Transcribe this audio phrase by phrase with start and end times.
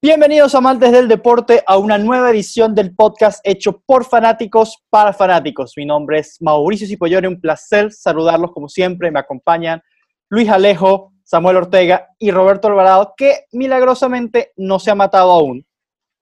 [0.00, 5.72] Bienvenidos amantes del deporte a una nueva edición del podcast hecho por fanáticos para fanáticos.
[5.76, 9.10] Mi nombre es Mauricio Cipollone, un placer saludarlos como siempre.
[9.10, 9.82] Me acompañan
[10.28, 15.66] Luis Alejo, Samuel Ortega y Roberto Alvarado, que milagrosamente no se ha matado aún.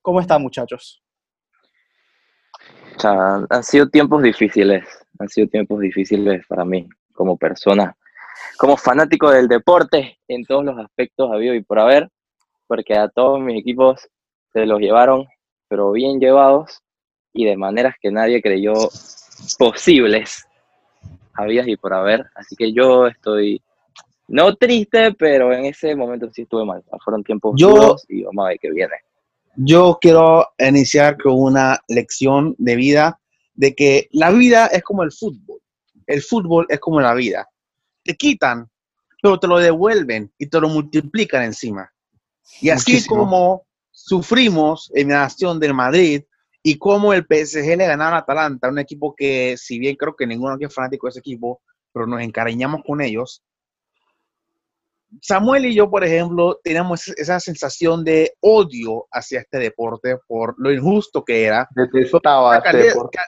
[0.01, 1.04] ¿Cómo están muchachos?
[3.03, 4.85] Han sido tiempos difíciles,
[5.19, 7.97] han sido tiempos difíciles para mí como persona,
[8.59, 12.11] como fanático del deporte en todos los aspectos habido y por haber
[12.66, 14.09] porque a todos mis equipos
[14.52, 15.27] se los llevaron,
[15.69, 16.83] pero bien llevados
[17.33, 18.73] y de maneras que nadie creyó
[19.59, 20.47] posibles,
[21.35, 22.27] habías y por haber.
[22.35, 23.61] Así que yo estoy,
[24.29, 26.83] no triste, pero en ese momento sí estuve mal.
[27.05, 28.95] Fueron tiempos duros y vamos a ver qué viene.
[29.57, 33.21] Yo quiero iniciar con una lección de vida
[33.55, 35.61] de que la vida es como el fútbol.
[36.07, 37.49] El fútbol es como la vida.
[38.02, 38.69] Te quitan,
[39.23, 41.91] pero te lo devuelven y te lo multiplican encima.
[42.61, 46.23] Y así como sufrimos en la nación del Madrid
[46.63, 50.27] y como el PSG le ganaron a Atalanta, un equipo que, si bien creo que
[50.27, 53.43] ninguno aquí es fanático de ese equipo, pero nos encariñamos con ellos.
[55.21, 60.73] Samuel y yo, por ejemplo, teníamos esa sensación de odio hacia este deporte por lo
[60.73, 61.69] injusto que era.
[61.74, 63.19] Detestaba que, este que,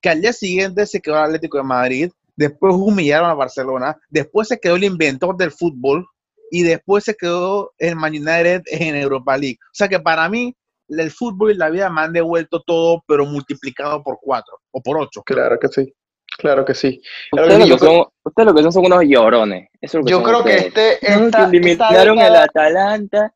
[0.00, 4.48] que al día siguiente se quedó el Atlético de Madrid, después humillaron a Barcelona, después
[4.48, 6.06] se quedó el inventor del fútbol,
[6.50, 9.58] y después se quedó el Man United en Europa League.
[9.66, 10.56] O sea que para mí
[10.88, 14.98] el fútbol y la vida me han devuelto todo, pero multiplicado por cuatro o por
[14.98, 15.22] ocho.
[15.22, 15.94] Claro que sí.
[16.38, 17.02] Claro que sí.
[17.32, 19.68] Ustedes, lo, que son, ustedes lo que son son unos llorones.
[19.82, 23.34] yo creo que este esta, limitaron el Atalanta.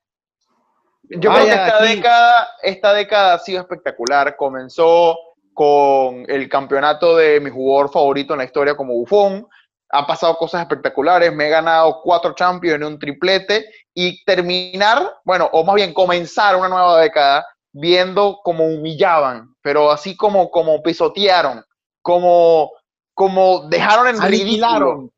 [1.03, 4.37] Yo creo que esta década, esta década ha sido espectacular.
[4.37, 5.19] Comenzó
[5.53, 9.47] con el campeonato de mi jugador favorito en la historia como Buffon
[9.93, 15.51] ha pasado cosas espectaculares, me he ganado cuatro Champions en un triplete y terminar, bueno,
[15.53, 21.63] o más bien comenzar una nueva década viendo cómo humillaban, pero así como, como pisotearon,
[22.01, 22.73] como,
[23.15, 25.11] como dejaron en ridículo.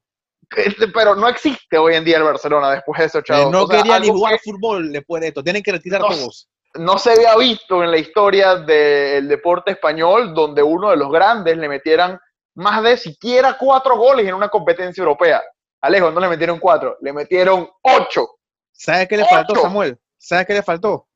[0.57, 3.51] Este, pero no existe hoy en día el Barcelona después de eso, chavos.
[3.51, 6.49] no quería ni jugar fútbol después de esto, tienen que retirar todos.
[6.75, 11.57] No se había visto en la historia del deporte español donde uno de los grandes
[11.57, 12.21] le metieran
[12.55, 15.43] más de siquiera cuatro goles en una competencia europea.
[15.81, 18.39] Alejo, no le metieron cuatro, le metieron ocho.
[18.73, 19.99] ¿Sabes qué le faltó, Samuel?
[20.19, 21.07] ¿Sabes qué le faltó?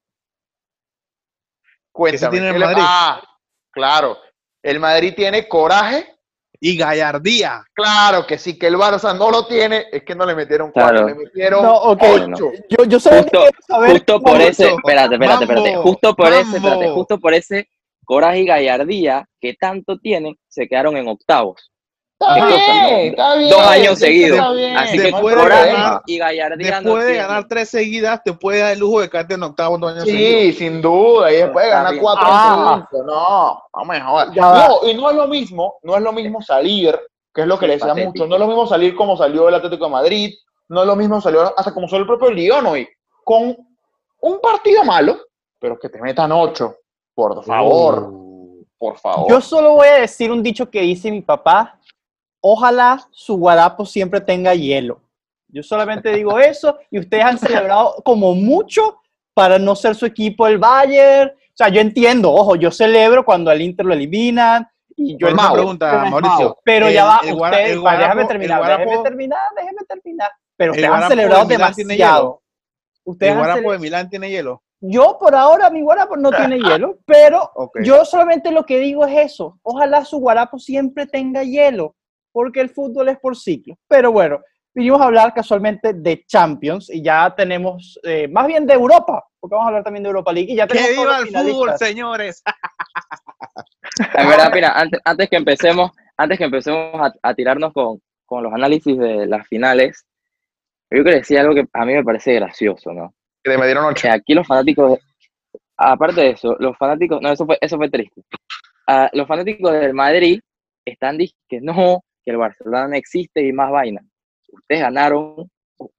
[1.90, 2.30] Cuéntame.
[2.30, 2.82] tiene el Madrid?
[2.86, 3.22] Ah,
[3.72, 4.18] claro.
[4.62, 6.17] El Madrid tiene coraje.
[6.60, 7.62] Y gallardía.
[7.72, 11.06] Claro que sí, que el Barça no lo tiene, es que no le metieron cuatro,
[11.06, 12.26] le metieron no, okay.
[12.32, 12.50] ocho.
[12.68, 13.44] Yo, yo justo,
[13.86, 17.68] justo por ese, espérate, espérate, espérate, justo por ese, espérate, justo por ese
[18.04, 21.70] coraje y gallardía que tanto tienen, se quedaron en octavos.
[22.20, 24.40] Dos años seguidos.
[24.76, 26.80] Así que coraje y gallardía.
[26.80, 29.92] Después de ganar tres seguidas, te puede dar el lujo de quedarte en octavos dos
[29.92, 30.32] años sí, seguidos.
[30.32, 31.32] Sí, sin duda.
[31.32, 32.88] Y después de ganar cuatro ah.
[32.92, 34.36] No, vamos a joder.
[34.36, 36.98] No, y no es lo mismo, no es lo mismo salir,
[37.32, 39.54] que es lo que le decía mucho, no es lo mismo salir como salió el
[39.54, 40.34] Atlético de Madrid,
[40.68, 42.88] no es lo mismo salir hasta como salió el propio Lyon hoy,
[43.22, 43.56] con
[44.20, 45.18] un partido malo,
[45.60, 46.78] pero que te metan ocho,
[47.14, 48.64] por favor, uh.
[48.76, 49.30] por favor.
[49.30, 51.77] Yo solo voy a decir un dicho que dice mi papá.
[52.40, 55.00] Ojalá su guarapo siempre tenga hielo.
[55.48, 59.00] Yo solamente digo eso y ustedes han celebrado como mucho
[59.34, 61.30] para no ser su equipo el Bayern.
[61.30, 64.68] O sea, yo entiendo, ojo, yo celebro cuando al Inter lo eliminan.
[64.96, 66.58] Y yo una pregunta, Mauricio.
[66.64, 70.30] Pero ya va, ustedes, déjame terminar, déjame terminar, déjame terminar.
[70.56, 72.42] Pero ustedes han celebrado demasiado.
[73.20, 74.62] ¿El guarapo de Milán tiene hielo?
[74.80, 77.50] Yo por ahora mi guarapo no tiene hielo, pero
[77.82, 79.58] yo solamente lo que digo es eso.
[79.62, 81.96] Ojalá su guarapo siempre tenga hielo,
[82.38, 83.76] porque el fútbol es por ciclo.
[83.88, 84.38] Pero bueno,
[84.72, 89.56] vinimos a hablar casualmente de Champions y ya tenemos, eh, más bien de Europa, porque
[89.56, 90.52] vamos a hablar también de Europa League.
[90.52, 92.44] Y ya ¡Que viva el fútbol, señores!
[94.14, 94.72] En verdad, mira,
[95.04, 100.06] antes, que empecemos, antes que empecemos a, tirarnos con, con los análisis de las finales,
[100.92, 103.14] yo quiero decir algo que a mí me parece gracioso, ¿no?
[103.44, 104.08] me dieron ocho.
[104.12, 105.00] Aquí los fanáticos,
[105.76, 108.22] aparte de eso, los fanáticos, no, eso fue, eso fue triste.
[108.86, 110.40] Ah, los fanáticos del Madrid
[110.84, 114.02] están diciendo que no, que el Barcelona no existe y más vaina.
[114.52, 115.50] Ustedes ganaron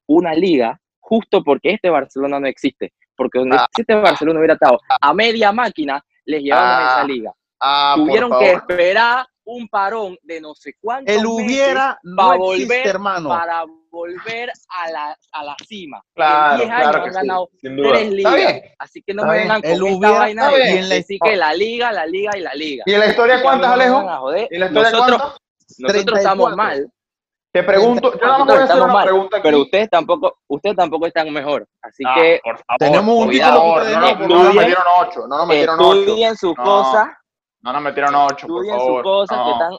[0.05, 2.93] una liga justo porque este Barcelona no existe.
[3.15, 3.65] Porque donde ah.
[3.67, 7.05] existe Barcelona hubiera estado a media máquina, les llevamos a esa ah.
[7.05, 7.33] liga.
[7.95, 13.29] Tuvieron que esperar un parón de no sé cuántos el hubiera no volver hermano.
[13.29, 15.99] para volver a la, a la cima.
[16.13, 18.35] Claro, en 10 años claro han sí, ganado tres ligas.
[18.35, 18.61] bien.
[18.77, 20.51] Así que no me vengan con esta vaina.
[20.51, 22.83] Y en la- decir que la liga, la liga y la liga.
[22.85, 24.35] ¿Y en la historia Así cuántas, Alejo?
[24.51, 25.48] ¿Y en la historia Nosotros, cuántas?
[25.79, 26.57] Nosotros estamos 34.
[26.57, 26.91] mal,
[27.51, 29.43] Te pregunto, yo nada más voy a hacer estamos una mal, pregunta aquí.
[29.43, 31.67] pero ustedes tampoco, ustedes tampoco están mejor.
[31.81, 35.37] Así Ah, que por favor, Tenemos un título no, no, no nos metieron ocho, no
[35.37, 35.99] nos metieron ocho.
[36.01, 36.63] estudien sus No.
[36.63, 37.07] cosas,
[37.61, 39.03] No nos metieron ocho, estudien sus favor.
[39.03, 39.51] cosas, que No.
[39.53, 39.77] están,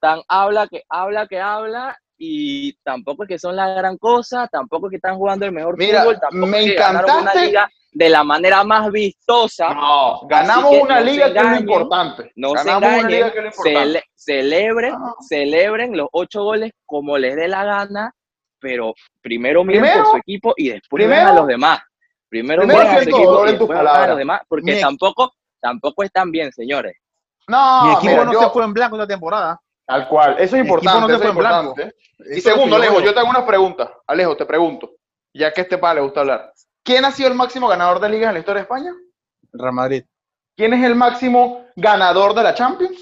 [0.00, 4.86] tan habla que habla que habla y tampoco es que son la gran cosa, tampoco
[4.86, 7.46] es que están jugando el mejor Mira, fútbol, tampoco me ganaron una encantaste.
[7.46, 9.72] liga de la manera más vistosa.
[9.74, 12.32] No, ganamos una liga que es lo importante.
[12.36, 13.80] No ganamos se una engañen, liga que es lo importante.
[13.80, 15.14] cele- celebren, Ah.
[15.26, 18.12] celebren los ocho goles como les dé la gana,
[18.60, 18.92] pero
[19.22, 21.80] primero miren Primero- por su equipo y después primero- vean a los demás.
[22.28, 26.02] Primero primero miren a su equipo y después a los demás, porque Mi- tampoco, tampoco
[26.02, 26.94] están bien, señores.
[27.46, 29.58] No, Mi equipo mira, no yo- se fue en blanco esta temporada.
[29.86, 31.00] Tal cual, eso es importante.
[31.00, 31.94] no eso es importante.
[32.36, 33.90] Y segundo, lo que yo Alejo, yo te hago una pregunta.
[34.06, 34.90] Alejo, te pregunto,
[35.32, 36.52] ya que a este padre le gusta hablar.
[36.88, 38.94] ¿Quién ha sido el máximo ganador de ligas en la historia de España?
[39.52, 40.04] El Real Madrid.
[40.56, 42.98] ¿Quién es el máximo ganador de la Champions?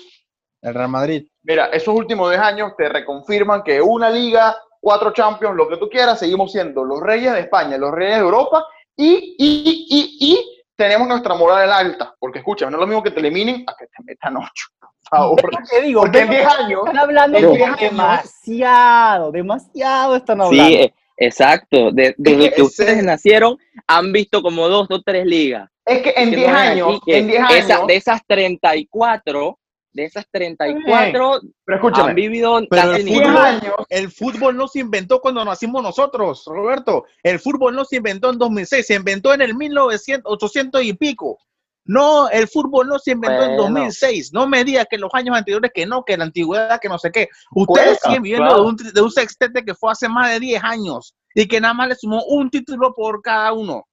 [0.60, 1.28] El Real Madrid.
[1.44, 5.88] Mira, esos últimos 10 años te reconfirman que una liga, cuatro Champions, lo que tú
[5.88, 8.64] quieras, seguimos siendo los reyes de España, los reyes de Europa
[8.96, 12.12] y, y, y, y tenemos nuestra moral en alta.
[12.18, 14.90] Porque escucha, no es lo mismo que te eliminen a que te metan ocho, por
[15.08, 15.38] favor.
[15.38, 17.68] Es lo que digo, Porque en veo 10 que años, están hablando en de 10
[17.68, 20.64] años- demasiado, demasiado están hablando.
[20.66, 21.90] Sí, eh, exacto.
[21.92, 25.68] De- desde que Ese- ustedes nacieron, han visto como dos o tres ligas.
[25.84, 29.58] es que en Que 10 no ven años, en 10 esa- años, de esas 34,
[29.92, 34.56] de esas 34, pero han vivido Pero el en 10 fútbol- ninguna- años, El fútbol
[34.56, 37.04] no se inventó cuando nacimos nosotros, Roberto.
[37.22, 41.38] El fútbol no se inventó en 2006, se inventó en el 1900, 800 y pico.
[41.86, 43.62] No, el fútbol no se inventó en Bueno.
[43.64, 44.32] 2006.
[44.32, 47.10] No me digas que los años anteriores que no, que la antigüedad, que no sé
[47.12, 47.28] qué.
[47.54, 48.62] Ustedes siguen viviendo claro.
[48.64, 51.74] de, un, de un sextete que fue hace más de 10 años y que nada
[51.74, 53.84] más le sumó un título por cada uno.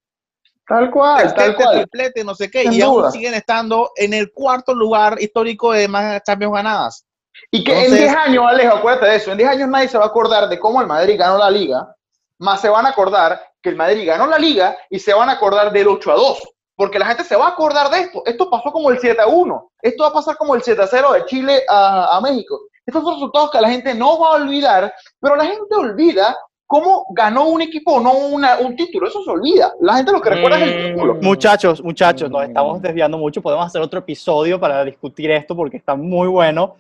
[0.68, 1.76] tal cual, tal Sextete, cual.
[1.78, 2.62] triplete, no sé qué.
[2.64, 3.12] Sin y aún duda.
[3.12, 7.06] siguen estando en el cuarto lugar histórico de más Champions ganadas.
[7.52, 9.98] Y que en Entonces- 10 años, Alejo, acuérdate de eso, en 10 años nadie se
[9.98, 11.94] va a acordar de cómo el Madrid ganó la liga,
[12.40, 15.34] más se van a acordar que el Madrid ganó la liga y se van a
[15.34, 16.40] acordar del 8 a 2.
[16.76, 18.24] Porque la gente se va a acordar de esto.
[18.26, 19.72] Esto pasó como el 7 a 1.
[19.82, 22.62] Esto va a pasar como el 7 a 0 de Chile a, a México.
[22.86, 26.36] Estos son resultados que la gente no va a olvidar, pero la gente olvida
[26.66, 29.08] cómo ganó un equipo o no una- un título.
[29.08, 29.72] Eso se olvida.
[29.82, 30.96] La gente lo que recuerda es el Mm.
[30.96, 31.14] título.
[31.22, 33.42] Muchachos, muchachos, nos estamos desviando mucho.
[33.42, 36.76] Podemos hacer otro episodio para discutir esto porque está muy bueno.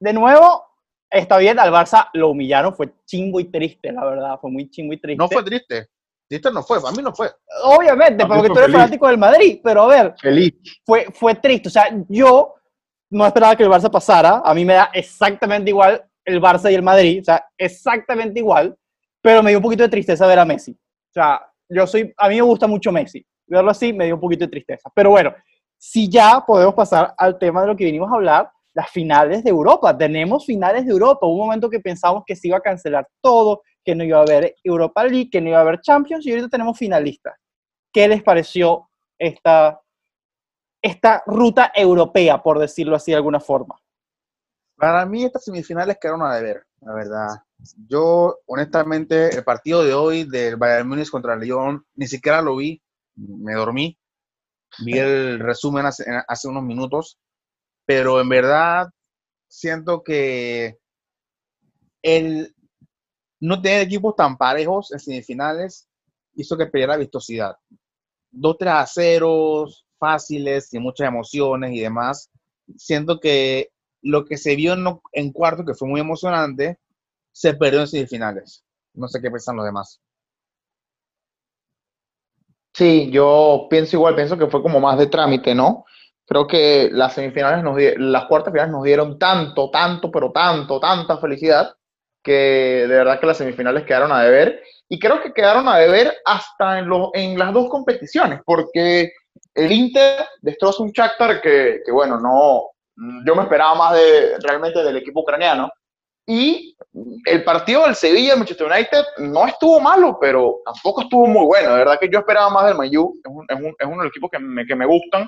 [0.00, 0.64] De nuevo,
[1.10, 4.94] está bien, al Barça lo humillaron, fue chingo y triste, la verdad, fue muy chingo
[4.94, 5.18] y triste.
[5.22, 5.88] No fue triste.
[6.30, 7.28] Triste no fue, a mí no fue.
[7.64, 8.76] Obviamente, A mí porque tú eres feliz.
[8.76, 10.54] fanático del Madrid, pero a ver, Feliz.
[10.86, 11.66] fue, fue triste.
[11.68, 12.54] O sea, yo
[13.10, 14.40] no esperaba que el Barça pasara.
[14.44, 17.20] A mí me da exactamente igual el Barça y el Madrid.
[17.22, 18.76] O sea, exactamente igual.
[19.20, 20.70] Pero me dio un poquito de tristeza ver a Messi.
[20.70, 23.26] O sea, yo soy, a mí me gusta mucho Messi.
[23.48, 24.88] Verlo así me dio un poquito de tristeza.
[24.94, 25.34] Pero bueno,
[25.76, 29.50] si ya podemos pasar al tema de lo que vinimos a hablar, las finales de
[29.50, 29.98] Europa.
[29.98, 31.26] Tenemos finales de Europa.
[31.26, 34.22] Hubo un momento que pensamos que se iba a cancelar todo, que no iba a
[34.22, 37.34] haber Europa League, que no iba a haber Champions, y ahorita tenemos finalistas.
[37.92, 38.88] ¿Qué les pareció
[39.18, 39.80] esta,
[40.80, 43.74] esta ruta europea, por decirlo así de alguna forma?
[44.76, 47.28] Para mí estas semifinales quedaron a deber, la verdad.
[47.88, 52.54] Yo, honestamente, el partido de hoy del Bayern Múnich contra el Lyon, ni siquiera lo
[52.54, 52.80] vi,
[53.16, 53.98] me dormí.
[54.84, 57.18] Vi el resumen hace, hace unos minutos,
[57.84, 58.88] pero en verdad
[59.48, 60.78] siento que
[62.02, 62.54] el
[63.40, 65.88] no tener equipos tan parejos en semifinales
[66.34, 67.56] hizo que perdiera vistosidad.
[68.32, 69.66] 2-3 a 0,
[69.98, 72.30] fáciles, sin muchas emociones y demás.
[72.76, 73.70] Siento que
[74.02, 76.78] lo que se vio en, en cuarto, que fue muy emocionante,
[77.32, 78.64] se perdió en semifinales.
[78.94, 80.00] No sé qué piensan los demás.
[82.72, 85.84] Sí, yo pienso igual, pienso que fue como más de trámite, ¿no?
[86.26, 91.18] Creo que las semifinales, nos las cuartas finales nos dieron tanto, tanto, pero tanto, tanta
[91.18, 91.74] felicidad,
[92.22, 94.62] que de verdad que las semifinales quedaron a deber.
[94.88, 99.12] Y creo que quedaron a deber hasta en, los en las dos competiciones, porque
[99.54, 102.70] el Inter destroza un Shakhtar que, que, bueno, no,
[103.24, 105.70] yo me esperaba más de, realmente del equipo ucraniano.
[106.26, 106.76] Y
[107.24, 111.72] el partido del Sevilla, Manchester United, no estuvo malo, pero tampoco estuvo muy bueno.
[111.72, 113.14] De verdad que yo esperaba más del Mayu.
[113.24, 115.26] Es, un, es, un, es uno de los equipos que me, que me gustan.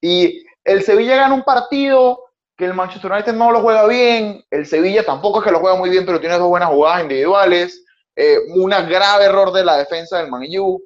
[0.00, 2.27] Y el Sevilla gana un partido
[2.58, 4.44] que el Manchester United no lo juega bien.
[4.50, 7.84] El Sevilla tampoco es que lo juega muy bien, pero tiene dos buenas jugadas individuales.
[8.16, 10.82] Eh, un grave error de la defensa del Man U.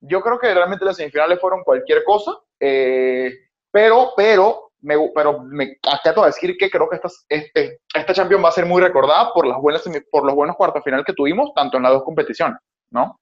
[0.00, 2.30] Yo creo que realmente las semifinales fueron cualquier cosa.
[2.60, 3.32] Eh,
[3.72, 4.66] pero, pero
[5.14, 8.66] pero me acato a decir que creo que esta, este, esta Champions va a ser
[8.66, 11.92] muy recordada por, las buenas, por los buenos cuartos final que tuvimos, tanto en las
[11.92, 12.58] dos competiciones,
[12.90, 13.18] ¿no?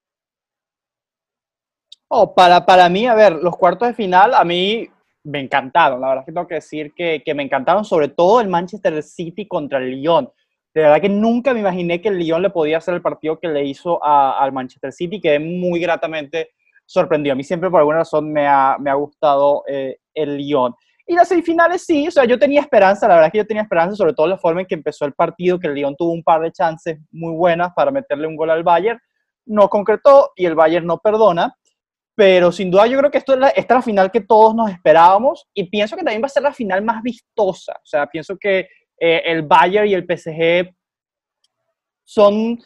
[2.09, 4.91] Oh, para, para mí, a ver, los cuartos de final a mí
[5.25, 6.01] me encantaron.
[6.01, 9.03] La verdad es que tengo que decir que, que me encantaron, sobre todo el Manchester
[9.03, 10.31] City contra el Lyon.
[10.75, 13.49] De verdad que nunca me imaginé que el Lyon le podía hacer el partido que
[13.49, 15.21] le hizo al Manchester City.
[15.21, 16.51] Quedé muy gratamente
[16.85, 17.33] sorprendido.
[17.33, 20.75] A mí siempre por alguna razón me ha, me ha gustado eh, el Lyon.
[21.07, 23.63] Y las semifinales sí, o sea, yo tenía esperanza, la verdad es que yo tenía
[23.63, 26.23] esperanza, sobre todo la forma en que empezó el partido, que el Lyon tuvo un
[26.23, 28.99] par de chances muy buenas para meterle un gol al Bayern,
[29.45, 31.55] no concretó y el Bayern no perdona,
[32.15, 34.55] pero sin duda yo creo que esto es la, esta es la final que todos
[34.55, 38.07] nos esperábamos y pienso que también va a ser la final más vistosa, o sea,
[38.07, 38.69] pienso que
[38.99, 40.73] eh, el Bayern y el PSG
[42.05, 42.61] son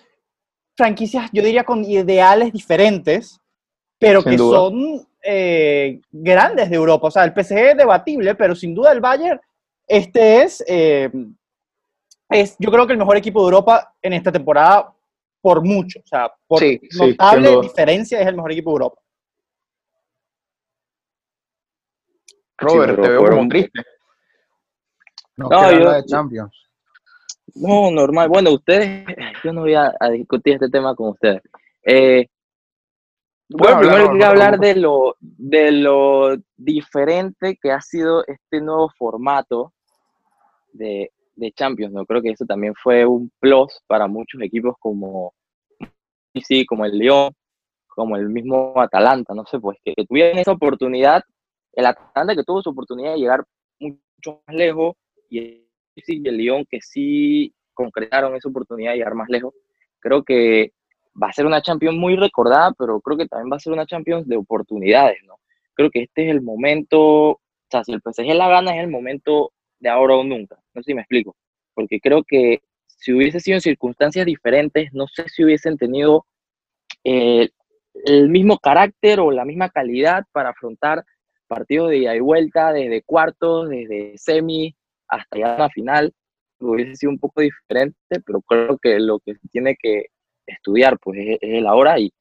[0.76, 3.40] franquicias, yo diría, con ideales diferentes,
[3.98, 7.08] pero que son eh, grandes de Europa.
[7.08, 9.40] O sea, el PSG es debatible, pero sin duda el Bayern,
[9.86, 11.10] este es, eh,
[12.30, 14.94] es, yo creo que el mejor equipo de Europa en esta temporada
[15.40, 16.00] por mucho.
[16.00, 16.62] O sea, por
[16.96, 19.00] notable diferencia es el mejor equipo de Europa.
[22.58, 23.82] Robert, te veo como triste.
[25.36, 26.52] No, yo, de Champions.
[27.54, 28.28] No, normal.
[28.28, 29.06] Bueno, ustedes,
[29.44, 31.42] yo no voy a, discutir este tema con ustedes.
[31.84, 32.26] Eh,
[33.50, 39.72] bueno, primero quería hablar de lo, de lo diferente que ha sido este nuevo formato
[40.72, 41.92] de, de Champions.
[41.94, 42.04] ¿no?
[42.04, 45.32] Creo que eso también fue un plus para muchos equipos como,
[46.34, 47.32] sí, como el Lyon,
[47.86, 51.22] como el mismo Atalanta, no sé, pues que, tuvieron esa oportunidad,
[51.72, 53.44] el Atalanta que tuvo su oportunidad de llegar
[53.78, 54.96] mucho más lejos
[55.30, 55.64] y
[56.06, 59.54] el Lyon que sí concretaron esa oportunidad de llegar más lejos.
[60.00, 60.72] Creo que
[61.20, 63.86] va a ser una Champions muy recordada, pero creo que también va a ser una
[63.86, 65.36] Champions de oportunidades, ¿no?
[65.74, 68.90] Creo que este es el momento, o sea, si el PSG la gana es el
[68.90, 71.36] momento de ahora o nunca, no sé si me explico,
[71.74, 76.26] porque creo que si hubiese sido en circunstancias diferentes, no sé si hubiesen tenido
[77.04, 77.48] eh,
[78.04, 81.04] el mismo carácter o la misma calidad para afrontar
[81.48, 84.76] partidos de ida y vuelta, desde cuartos, desde semi
[85.08, 86.12] hasta ya la final,
[86.60, 90.06] hubiese sido un poco diferente, pero creo que lo que se tiene que
[90.46, 92.12] estudiar, pues es, el ahora y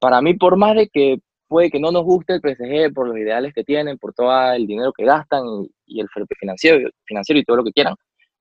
[0.00, 3.16] para mí, por más de que puede que no nos guste el PSG por los
[3.16, 5.44] ideales que tienen, por todo el dinero que gastan
[5.86, 7.94] y, el financiero, financiero y todo lo que quieran,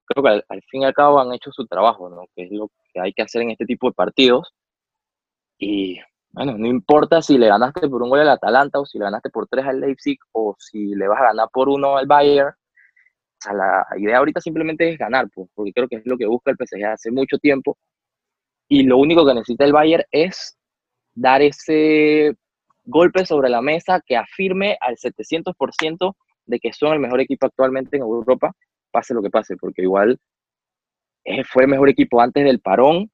[0.06, 2.26] creo que al, fin y al cabo han hecho su trabajo, ¿no?
[2.36, 4.52] que es lo que hay que hacer en este tipo de partidos.
[5.60, 6.00] Y
[6.38, 9.32] bueno, no importa si le ganaste por un gol al Atalanta o si le ganaste
[9.32, 12.50] por tres al Leipzig o si le vas a ganar por uno al Bayern.
[12.50, 16.28] O sea, la idea ahorita simplemente es ganar, pues, porque creo que es lo que
[16.28, 17.76] busca el PSG hace mucho tiempo
[18.68, 20.56] y lo único que necesita el Bayern es
[21.16, 22.36] dar ese
[22.86, 26.16] golpe sobre la mesa que afirme al 700%
[26.46, 28.54] de que son el mejor equipo actualmente en Europa,
[28.92, 30.20] pase lo que pase, porque igual
[31.24, 33.10] eh, fue el mejor equipo antes del parón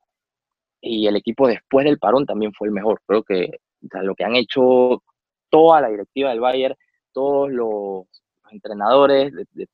[0.85, 3.01] y el equipo después del parón también fue el mejor.
[3.07, 3.59] Creo que
[4.01, 5.01] lo que han hecho
[5.49, 6.75] toda la directiva del Bayern,
[7.13, 8.05] todos los,
[8.51, 9.67] entrenadores, de, de,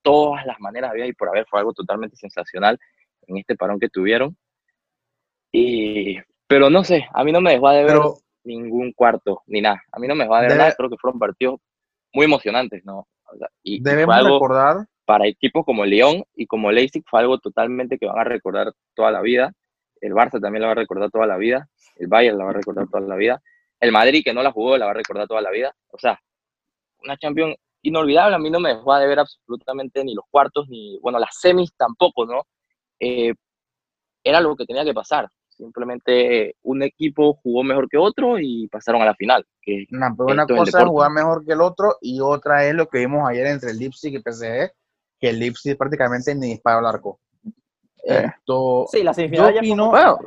[0.00, 2.78] todas las maneras había y por haber, fue algo totalmente sensacional
[3.26, 4.36] en este parón que tuvieron.
[5.50, 7.98] Y, pero no sé, a mí no me dejó de ver
[8.44, 9.82] ningún cuarto ni nada.
[9.90, 10.74] A mí no me dejó de ver nada.
[10.76, 11.60] Creo que fueron partidos
[12.12, 13.08] muy emocionantes, ¿no?
[13.62, 14.86] y, debemos recordar.
[15.04, 19.10] Para equipos como León y como Leipzig fue algo totalmente que van a recordar toda
[19.10, 19.52] la vida.
[20.04, 21.66] El Barça también la va a recordar toda la vida.
[21.96, 23.40] El Bayern la va a recordar toda la vida.
[23.80, 25.74] El Madrid, que no la jugó, la va a recordar toda la vida.
[25.88, 26.20] O sea,
[27.02, 28.36] una Champions inolvidable.
[28.36, 31.74] A mí no me dejó de ver absolutamente ni los cuartos, ni, bueno, las semis
[31.74, 32.42] tampoco, ¿no?
[33.00, 33.32] Eh,
[34.22, 35.26] era lo que tenía que pasar.
[35.48, 39.46] Simplemente un equipo jugó mejor que otro y pasaron a la final.
[39.62, 43.26] Que una cosa es jugar mejor que el otro y otra es lo que vimos
[43.26, 44.70] ayer entre el Leipzig y PSG,
[45.18, 47.20] que el Leipzig prácticamente ni disparó al arco.
[48.06, 48.26] Eh.
[48.36, 50.18] Esto, sí, la semifinal ya bueno,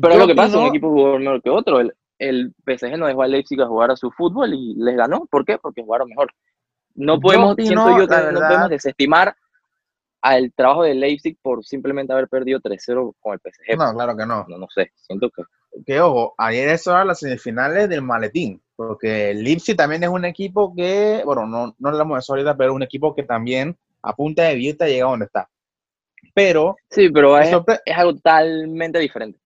[0.00, 1.80] pero lo que pasa, un equipo jugó mejor que otro.
[1.80, 5.26] El, el PSG no dejó al Leipzig a jugar a su fútbol y les ganó.
[5.26, 5.58] ¿Por qué?
[5.58, 6.30] Porque jugaron mejor.
[6.94, 9.34] No podemos, siento yo que no podemos desestimar
[10.20, 13.78] al trabajo de Leipzig por simplemente haber perdido 3-0 con el PSG.
[13.78, 14.44] No, claro que no.
[14.48, 15.42] No, no sé, siento que...
[15.86, 20.24] Que ojo, ayer eso era las semifinales del maletín, porque el Leipzig también es un
[20.24, 23.78] equipo que, bueno, no, no hablamos de eso ahorita, pero es un equipo que también
[24.02, 25.48] a punta de vista llega a donde está.
[26.34, 26.76] Pero...
[26.90, 29.38] Sí, pero es, es algo totalmente diferente.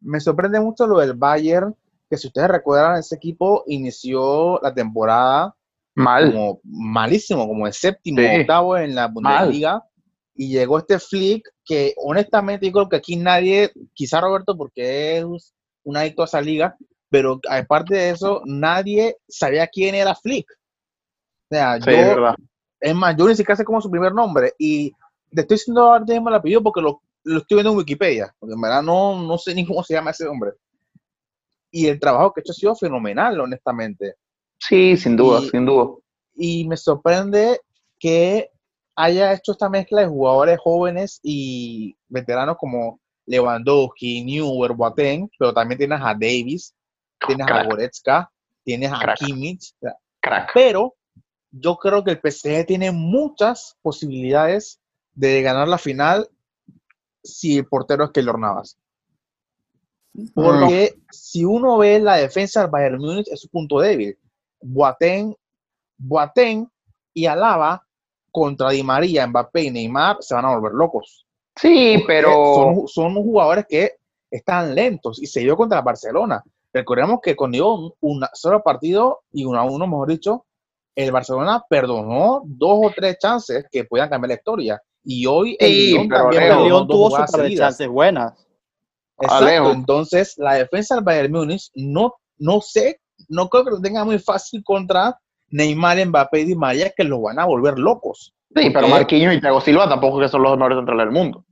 [0.00, 1.74] Me sorprende mucho lo del Bayern,
[2.08, 5.54] que si ustedes recuerdan, ese equipo inició la temporada
[5.94, 6.32] Mal.
[6.32, 9.84] como malísimo, como el séptimo, octavo en la Bundesliga
[10.34, 15.54] y llegó este flick que honestamente yo creo que aquí nadie, quizá Roberto porque es
[15.84, 16.76] un adicto a esa liga,
[17.10, 20.46] pero aparte de eso, nadie sabía quién era Flick.
[21.50, 22.34] sea, yo,
[22.80, 24.92] es, más, yo ni siquiera sé cómo es su primer nombre y
[25.34, 28.54] te estoy diciendo ahora mismo el apellido porque lo, lo, estoy viendo en Wikipedia, porque
[28.54, 30.52] en verdad no, no sé ni cómo se llama ese hombre.
[31.70, 34.16] Y el trabajo que ha hecho ha sido fenomenal, honestamente.
[34.58, 35.96] Sí, sin duda, sin duda.
[36.34, 37.60] Y me sorprende
[37.98, 38.50] que
[38.94, 45.78] haya hecho esta mezcla de jugadores jóvenes y veteranos como Lewandowski, Neuer, Boateng, pero también
[45.78, 46.74] tienes a Davis,
[47.26, 48.30] tienes a Goretzka,
[48.64, 49.74] tienes a Kimmich.
[50.52, 50.94] Pero
[51.50, 54.81] yo creo que el PSG tiene muchas posibilidades
[55.14, 56.28] de ganar la final
[57.22, 58.78] si el portero es Keylor Navas.
[60.34, 64.18] Porque si uno ve la defensa del Bayern Múnich es su punto débil.
[64.60, 65.34] Boateng,
[65.96, 66.68] Boateng
[67.14, 67.84] y Alaba
[68.30, 71.26] contra Di María, Mbappé y Neymar se van a volver locos.
[71.56, 73.92] Sí, pero son, jugadores que
[74.30, 76.42] están lentos y se dio contra Barcelona.
[76.72, 80.46] Recordemos que con un solo partido y uno a uno, mejor dicho,
[80.94, 84.82] el Barcelona perdonó dos o tres chances que puedan cambiar la historia.
[85.04, 88.46] Y hoy el también el tuvo su chances buenas.
[89.18, 89.72] Exacto.
[89.72, 94.18] Entonces, la defensa del Bayern Múnich no, no sé, no creo que lo tenga muy
[94.18, 95.18] fácil contra
[95.50, 98.34] Neymar, Mbappé y Di María, que lo van a volver locos.
[98.54, 101.44] Sí, pero Marquinhos y Thiago Silva tampoco que son los mejores centrales del mundo.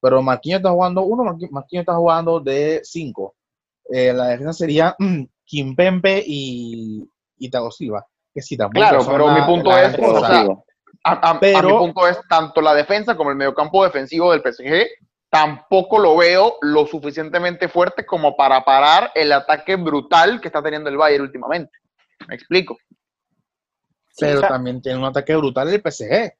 [0.00, 3.34] Pero Marquinhos está jugando uno, Marquinhos está jugando de cinco.
[3.90, 4.96] Eh, la defensa sería
[5.44, 7.08] Kimpempe y,
[7.38, 8.06] y Thiago Silva.
[8.32, 9.96] Que sí, claro, pero mi punto es,
[11.06, 14.86] a, mi punto es tanto la defensa como el mediocampo defensivo del PSG
[15.30, 20.88] tampoco lo veo lo suficientemente fuerte como para parar el ataque brutal que está teniendo
[20.88, 21.78] el Bayern últimamente.
[22.28, 22.76] Me explico.
[24.18, 26.32] Pero también tiene un ataque brutal el PSG.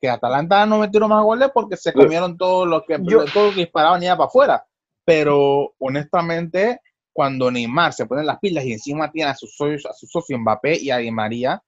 [0.00, 3.60] Que Atalanta no metieron más goles porque se comieron todo lo que, todo lo que
[3.60, 4.66] disparaban y iba para afuera.
[5.04, 6.80] Pero honestamente,
[7.12, 10.38] cuando Neymar se pone las pilas y encima tiene a su socio, a su socio
[10.38, 11.62] Mbappé y a Di María,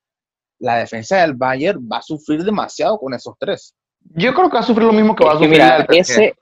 [0.59, 3.75] la defensa del Bayern va a sufrir demasiado con esos tres.
[4.15, 6.35] Yo creo que va a sufrir lo mismo que va a sufrir el ese,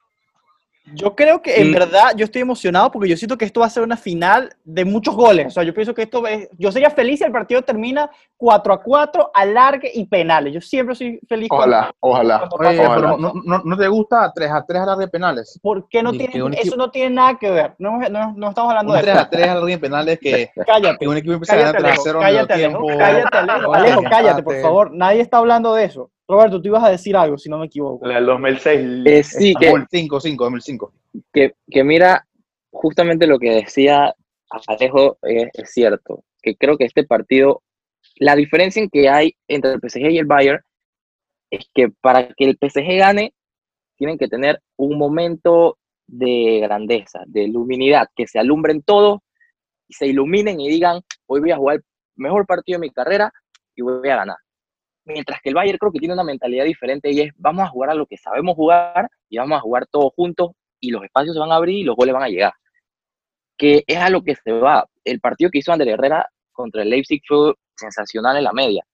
[0.92, 3.70] yo creo que en verdad yo estoy emocionado porque yo siento que esto va a
[3.70, 5.46] ser una final de muchos goles.
[5.46, 8.74] O sea, yo pienso que esto es, yo sería feliz si el partido termina 4
[8.74, 10.52] a 4, alargue y penales.
[10.52, 11.48] Yo siempre soy feliz.
[11.50, 12.48] Ojalá, ojalá.
[12.58, 15.58] Pero no, no, no, te gusta 3 a 3 alargue penales.
[15.62, 17.74] ¿Por qué no tiene, eso no tiene nada que ver?
[17.78, 21.16] No, no, no estamos hablando de 3 a 3 alargue penales que, cállate, que un
[21.16, 22.86] equipo empieza a ganar 3 a 0 cállate, tiempo.
[22.86, 24.90] Cállate, Alejo, Alejo, cállate, por favor.
[24.92, 26.10] Nadie está hablando de eso.
[26.26, 28.06] Roberto, tú ibas a decir algo, si no me equivoco.
[28.06, 29.02] La del 2006.
[29.04, 30.92] Eh, sí, que, 2005, 2005.
[31.32, 32.26] Que, que mira,
[32.70, 34.14] justamente lo que decía
[34.66, 37.62] Alejo es, es, cierto, que creo que este partido,
[38.16, 40.60] la diferencia en que hay entre el PSG y el Bayern
[41.50, 43.34] es que para que el PSG gane,
[43.96, 49.20] tienen que tener un momento de grandeza, de luminidad, que se alumbren todos
[49.88, 51.84] y se iluminen y digan, hoy voy a jugar el
[52.16, 53.32] mejor partido de mi carrera
[53.74, 54.36] y voy a ganar.
[55.04, 57.90] Mientras que el Bayern creo que tiene una mentalidad diferente y es vamos a jugar
[57.90, 61.40] a lo que sabemos jugar y vamos a jugar todos juntos y los espacios se
[61.40, 62.52] van a abrir y los goles van a llegar.
[63.56, 64.86] Que es a lo que se va.
[65.04, 68.84] El partido que hizo Ander Herrera contra el Leipzig fue sensacional en la media.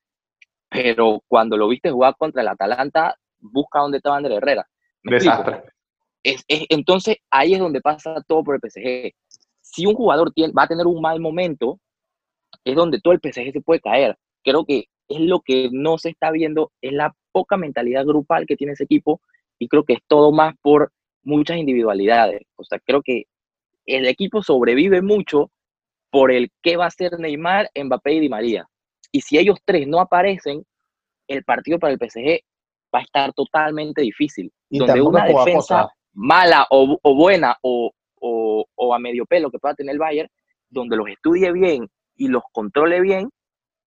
[0.68, 4.66] Pero cuando lo viste jugar contra el Atalanta, busca dónde estaba Ander Herrera.
[5.03, 5.62] Desastre.
[6.23, 9.12] Es, entonces ahí es donde pasa todo por el PSG.
[9.61, 11.81] Si un jugador tiene, va a tener un mal momento,
[12.64, 14.18] es donde todo el PSG se puede caer.
[14.42, 18.57] Creo que es lo que no se está viendo, es la poca mentalidad grupal que
[18.57, 19.20] tiene ese equipo
[19.59, 20.92] y creo que es todo más por
[21.23, 22.42] muchas individualidades.
[22.57, 23.25] O sea, creo que
[23.87, 25.51] el equipo sobrevive mucho
[26.11, 28.68] por el qué va a ser Neymar, Mbappé y Di María.
[29.12, 30.64] Y si ellos tres no aparecen,
[31.27, 32.40] el partido para el PSG
[32.94, 34.53] va a estar totalmente difícil.
[34.68, 39.94] Y donde una defensa mala o, buena o, o, a medio pelo que pueda tener
[39.94, 40.29] el Bayern,
[40.68, 43.29] donde los estudie bien y los controle bien,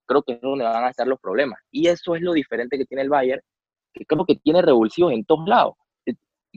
[0.06, 1.60] creo que es donde van a estar los problemas.
[1.72, 3.42] Y eso es lo diferente que tiene el Bayern,
[3.94, 5.76] que creo que tiene revulsivos en todos lados.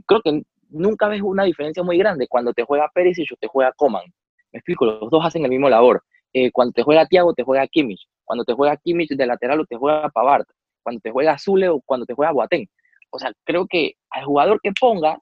[0.06, 3.46] Creo que nunca ves una diferencia muy grande cuando te juega Pérez y yo te
[3.46, 4.04] juega Coman.
[4.52, 6.02] Me explico, los dos hacen el mismo labor.
[6.32, 8.06] Eh, cuando te juega Thiago, te juega Kimmich.
[8.24, 10.44] Cuando te juega Kimmich de lateral o te juega Pavard.
[10.82, 12.66] Cuando te juega Zule o cuando te juega Boateng.
[13.10, 15.18] O sea, creo que al jugador que ponga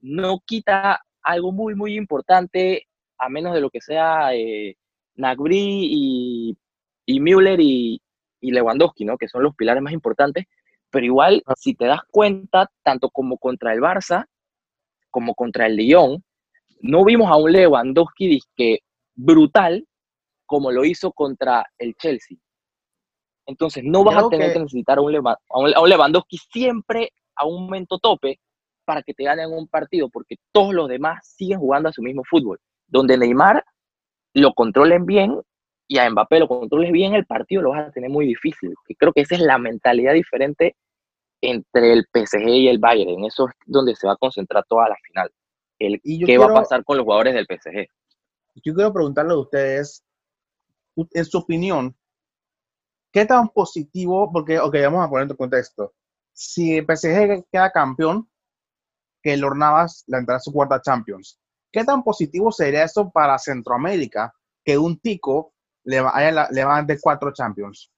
[0.00, 2.86] no quita algo muy, muy importante,
[3.18, 4.76] a menos de lo que sea eh,
[5.14, 6.58] Nagri y
[7.08, 8.00] y Müller y,
[8.42, 9.16] Lewandowski, ¿no?
[9.16, 10.44] Que son los pilares más importantes.
[10.90, 11.54] Pero igual, ah.
[11.56, 14.26] si te das cuenta, tanto como contra el Barça,
[15.10, 16.22] como contra el Lyon,
[16.82, 18.40] no vimos a un Lewandowski
[19.14, 19.86] brutal
[20.44, 22.36] como lo hizo contra el Chelsea.
[23.46, 27.64] Entonces, no vas a tener que, necesitar a un, a un Lewandowski siempre a un
[27.64, 28.38] momento tope
[28.84, 32.22] para que te ganen un partido, porque todos los demás siguen jugando a su mismo
[32.28, 33.64] fútbol, donde Neymar
[34.34, 35.40] lo controlen bien
[35.88, 38.74] y a Mbappé lo controles bien el partido, lo vas a tener muy difícil.
[38.86, 40.76] Y creo que esa es la mentalidad diferente
[41.40, 43.10] entre el PSG y el Bayern.
[43.10, 45.32] En eso es donde se va a concentrar toda la final.
[45.78, 47.88] El, ¿Qué va a pasar con los jugadores del PSG?
[48.56, 50.04] Yo quiero preguntarle a ustedes,
[50.96, 51.96] en su opinión,
[53.10, 54.30] ¿qué tan positivo?
[54.30, 55.94] Porque, ok, vamos a poner en contexto.
[56.34, 58.28] Si el PSG queda campeón,
[59.22, 61.40] que el Navas la entrada a su cuarta Champions.
[61.72, 64.32] ¿Qué tan positivo sería eso para Centroamérica
[64.64, 65.54] que un tico
[65.88, 67.90] le, vaya, le de cuatro Champions?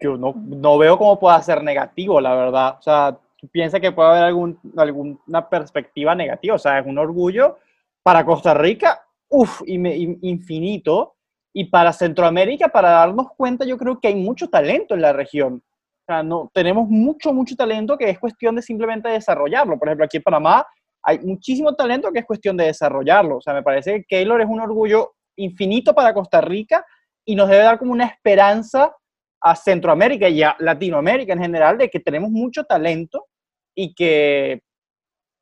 [0.00, 2.76] Yo no, no veo cómo pueda ser negativo, la verdad.
[2.78, 3.18] O sea,
[3.50, 6.54] piensa que puede haber algún, alguna perspectiva negativa.
[6.54, 7.58] O sea, es un orgullo
[8.02, 11.16] para Costa Rica, uff, infinito.
[11.54, 15.54] Y para Centroamérica, para darnos cuenta, yo creo que hay mucho talento en la región.
[15.56, 19.78] O sea, no, tenemos mucho, mucho talento que es cuestión de simplemente desarrollarlo.
[19.78, 20.64] Por ejemplo, aquí en Panamá
[21.02, 23.38] hay muchísimo talento que es cuestión de desarrollarlo.
[23.38, 26.84] O sea, me parece que Keylor es un orgullo infinito para Costa Rica
[27.24, 28.94] y nos debe dar como una esperanza
[29.40, 33.26] a Centroamérica y a Latinoamérica en general de que tenemos mucho talento
[33.74, 34.62] y que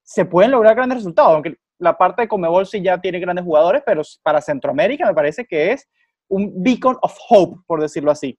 [0.03, 1.33] se pueden lograr grandes resultados.
[1.33, 5.45] Aunque la parte de Comebol sí ya tiene grandes jugadores, pero para Centroamérica me parece
[5.45, 5.89] que es
[6.29, 8.39] un beacon of hope, por decirlo así.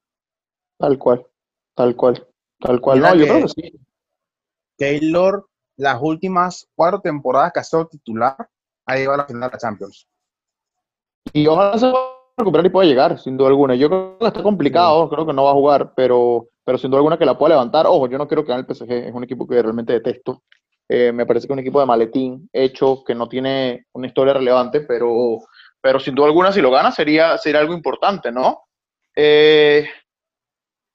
[0.77, 1.25] Tal cual.
[1.75, 2.27] Tal cual,
[2.59, 2.99] tal cual.
[2.99, 3.79] no, yo creo que sí.
[4.77, 8.35] Taylor, las últimas cuatro temporadas que ha sido titular,
[8.85, 10.07] ha llegado a la final de la Champions.
[11.34, 12.03] Y ojalá se pueda
[12.38, 13.75] recuperar y pueda llegar, sin duda alguna.
[13.75, 16.99] Yo creo que está complicado, creo que no va a jugar, pero, pero sin duda
[16.99, 17.86] alguna que la pueda levantar.
[17.88, 20.43] Ojo, yo no quiero que gane el PSG, es un equipo que realmente detesto.
[20.89, 24.34] Eh, me parece que es un equipo de maletín hecho, que no tiene una historia
[24.34, 25.39] relevante, pero,
[25.79, 28.63] pero sin duda alguna si lo gana sería, sería algo importante, ¿no?
[29.15, 29.88] Eh,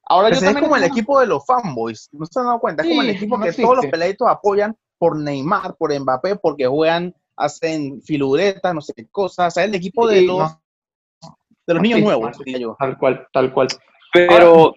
[0.08, 2.82] Ahora yo es como el equipo de los fanboys, ¿no se han dado cuenta?
[2.82, 7.14] Es como el equipo que todos los peladitos apoyan por Neymar, por Mbappé, porque juegan,
[7.36, 9.48] hacen filuretas, no sé qué cosas.
[9.48, 10.56] O sea, el equipo de los,
[11.66, 12.36] de los niños nuevos.
[12.78, 13.68] Tal cual, tal cual.
[14.12, 14.74] Pero,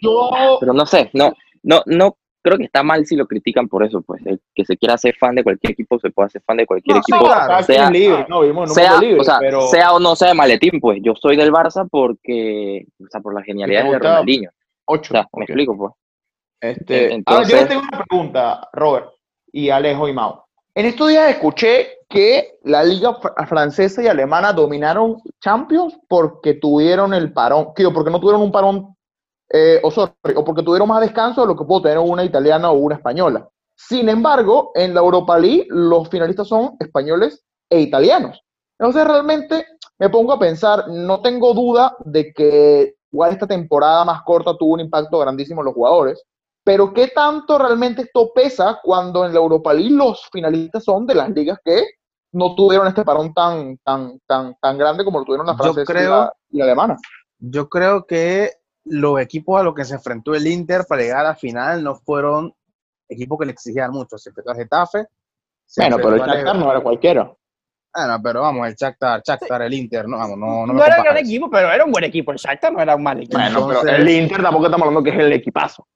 [0.60, 4.02] pero no sé, no, no, no creo que está mal si lo critican por eso,
[4.02, 4.22] pues,
[4.56, 7.26] que se quiera ser fan de cualquier equipo, se puede hacer fan de cualquier equipo,
[7.64, 11.14] sea, libre, no, sea, libre, o sea, sea o no sea de maletín, pues, yo
[11.16, 14.50] soy del Barça porque, o sea, por la genialidad de Ronaldinho.
[14.86, 15.14] Ocho.
[15.34, 15.94] me explico, pues.
[16.62, 17.54] Este, Entonces...
[17.54, 19.10] Ahora, yo tengo una pregunta, Robert,
[19.52, 20.42] y Alejo y Mau.
[20.74, 23.18] En estos días escuché que la liga
[23.48, 28.96] francesa y alemana dominaron Champions porque tuvieron el parón, o porque no tuvieron un parón,
[29.52, 32.80] eh, o, o porque tuvieron más descanso de lo que pudo tener una italiana o
[32.80, 33.48] una española.
[33.76, 38.44] Sin embargo, en la Europa League los finalistas son españoles e italianos.
[38.78, 39.66] Entonces realmente
[40.00, 44.74] me pongo a pensar, no tengo duda de que igual esta temporada más corta tuvo
[44.74, 46.24] un impacto grandísimo en los jugadores,
[46.64, 51.16] pero ¿qué tanto realmente esto pesa cuando en la Europa League los finalistas son de
[51.16, 51.84] las ligas que
[52.32, 56.58] no tuvieron este parón tan, tan, tan, tan grande como lo tuvieron la francesa y,
[56.58, 56.98] la, alemana?
[57.40, 58.52] Yo creo que
[58.86, 61.96] los equipos a los que se enfrentó el Inter para llegar a la final no
[61.96, 62.54] fueron
[63.08, 64.18] equipos que le exigían mucho.
[64.18, 65.06] Se enfrentó al Getafe.
[65.78, 67.34] Bueno, pero el Shakhtar no era cualquiera.
[67.94, 71.04] Bueno, pero vamos, el Shakhtar, Shakhtar, el Inter, no, vamos, no, no, no era un
[71.04, 72.32] gran equipo, pero era un buen equipo.
[72.32, 73.38] El Shakhtar no era un mal equipo.
[73.38, 75.88] Bueno, pero el Inter tampoco estamos hablando que es el equipazo.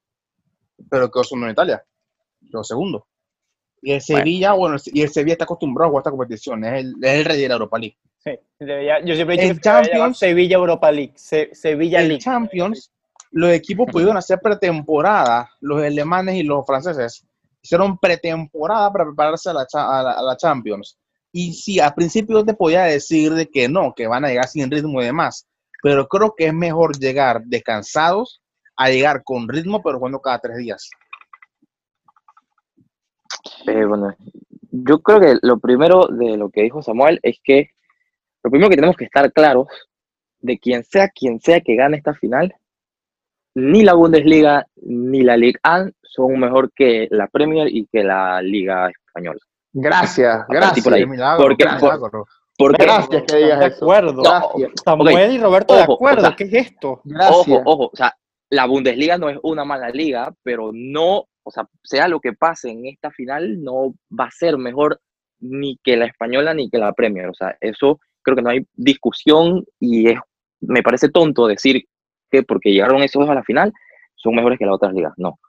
[0.90, 1.84] Pero que son en Italia,
[2.50, 3.08] lo segundo.
[3.84, 6.96] Y el Sevilla, bueno, y el Sevilla está acostumbrado a jugar esta competición, es el,
[7.02, 7.98] es el rey de la Europa League.
[8.24, 8.32] Sí,
[9.06, 12.24] yo siempre he dicho el Champions, Sevilla Europa League, Sevilla el League.
[12.24, 12.92] Champions,
[13.32, 17.26] los equipos pudieron hacer pretemporada, los alemanes y los franceses
[17.62, 20.98] hicieron pretemporada para prepararse a la, a la Champions
[21.36, 24.70] y sí, al principio te podía decir de que no, que van a llegar sin
[24.70, 25.48] ritmo y demás,
[25.82, 28.40] pero creo que es mejor llegar descansados
[28.78, 30.90] a llegar con ritmo, pero jugando cada tres días.
[33.68, 34.16] Eh, bueno,
[34.72, 37.70] yo creo que lo primero de lo que dijo Samuel es que
[38.44, 39.68] lo primero que tenemos que estar claros
[40.40, 42.54] de quien sea quien sea que gane esta final,
[43.56, 48.42] ni la Bundesliga ni la Liga A son mejor que la Premier y que la
[48.42, 49.40] Liga Española.
[49.72, 50.86] Gracias, gracias.
[50.86, 51.08] porque,
[52.58, 54.24] porque, gracias que digas de acuerdo.
[54.84, 56.36] Samuel y Roberto de acuerdo.
[56.36, 57.02] ¿Qué es esto?
[57.30, 57.90] Ojo, ojo.
[57.92, 58.16] O sea,
[58.50, 62.70] la Bundesliga no es una mala liga, pero no, o sea, sea lo que pase
[62.70, 65.00] en esta final, no va a ser mejor
[65.40, 67.28] ni que la española ni que la Premier.
[67.28, 70.20] O sea, eso creo que no hay discusión y es,
[70.62, 71.84] me parece tonto decir
[72.32, 73.74] que porque llegaron esos dos a la final
[74.16, 75.14] son mejores que las otras ligas.
[75.18, 75.40] No.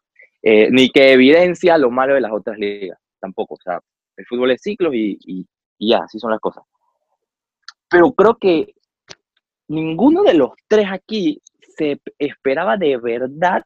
[0.43, 2.99] Eh, ni que evidencia lo malo de las otras ligas.
[3.21, 3.55] Tampoco.
[3.55, 3.81] O sea,
[4.17, 5.47] el fútbol es ciclos y, y,
[5.79, 6.65] ya, así son las cosas.
[7.89, 8.75] Pero creo que
[9.69, 11.41] ninguno de los tres aquí
[11.77, 13.65] se esperaba de verdad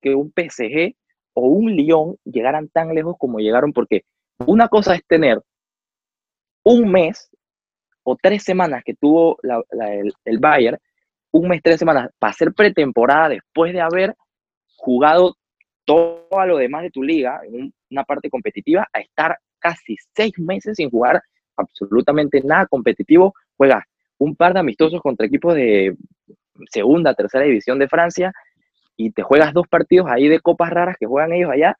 [0.00, 0.94] que un PSG
[1.34, 4.04] o un Lyon llegaran tan lejos como llegaron, porque
[4.38, 5.40] una cosa es tener
[6.64, 7.30] un mes
[8.02, 10.78] o tres semanas que tuvo el, Bayern
[11.32, 14.14] un mes, tres semanas para hacer pretemporada después de haber
[14.76, 15.36] jugado
[15.84, 17.40] todo lo demás de tu liga,
[17.90, 21.22] una parte competitiva, a estar casi seis meses sin jugar
[21.56, 23.84] absolutamente nada competitivo, juegas
[24.18, 25.96] un par de amistosos contra equipos de
[26.70, 28.32] segunda, tercera división de Francia
[28.96, 31.76] y te juegas dos partidos ahí de copas raras que juegan ellos allá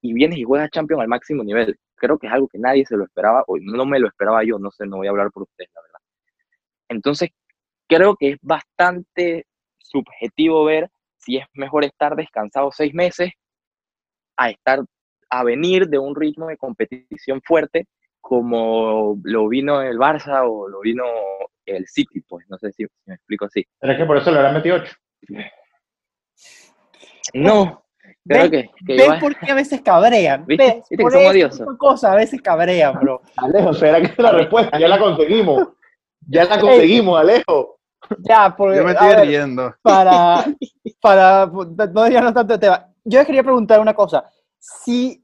[0.00, 1.78] y vienes y juegas Champions al máximo nivel.
[1.96, 4.58] Creo que es algo que nadie se lo esperaba, o no me lo esperaba yo,
[4.58, 5.98] no sé, no voy a hablar por ustedes, la verdad.
[6.88, 7.30] Entonces,
[7.88, 9.46] creo que es bastante
[9.78, 13.32] subjetivo ver si es mejor estar descansado seis meses
[14.36, 14.80] a estar
[15.30, 17.86] a venir de un ritmo de competición fuerte
[18.20, 21.04] como lo vino el Barça o lo vino
[21.64, 23.64] el City, pues no sé si, me explico así.
[23.78, 24.92] ¿Pero es que por eso le habrán metido 8?
[27.34, 27.82] No,
[28.26, 30.44] creo que, ¿ven por qué a veces cabrean?
[30.46, 30.82] ¿Viste?
[30.90, 31.76] ¿Viste que son odiosos?
[31.78, 33.22] Cosas a veces cabrean, bro.
[33.36, 34.78] Alejo, ¿será que es la respuesta?
[34.78, 35.68] Ya la conseguimos.
[36.28, 37.78] Ya la conseguimos, Alejo.
[38.20, 39.74] Ya, porque, Yo me estoy riendo.
[39.82, 40.44] Para,
[41.00, 42.88] para, no diríamos tanto de tema.
[43.04, 44.24] Yo les quería preguntar una cosa.
[44.58, 45.22] Si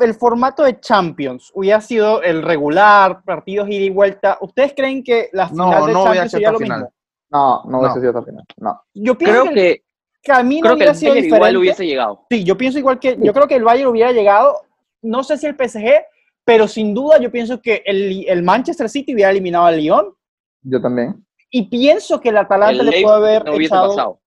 [0.00, 5.30] el formato de Champions hubiera sido el regular, partidos ida y vuelta, ¿ustedes creen que
[5.32, 6.92] la final de Champions sería lo mismo?
[7.30, 8.44] No, no hubiese sido hasta final.
[8.58, 8.80] No.
[8.94, 9.84] Yo pienso creo que,
[10.24, 11.36] que, a mí no hubiera sido diferente.
[11.36, 12.26] igual hubiese llegado.
[12.30, 14.56] Sí, yo pienso igual que, yo creo que el Bayern hubiera llegado,
[15.02, 16.02] no sé si el PSG,
[16.44, 20.14] pero sin duda yo pienso que el, el Manchester City hubiera eliminado al Lyon.
[20.62, 21.24] Yo también.
[21.50, 24.20] Y pienso que el Atalanta le puede haber no echado, pasado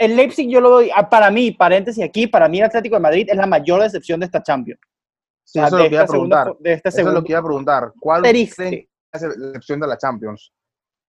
[0.00, 3.02] el Leipzig yo lo doy, ah, para mí, paréntesis aquí, para mí el Atlético de
[3.02, 4.80] Madrid es la mayor decepción de esta Champions.
[5.44, 6.56] Sí, eso, lo que iba a preguntar.
[6.64, 7.92] eso es lo que iba a preguntar.
[8.00, 10.52] ¿Cuál es la decepción de la Champions?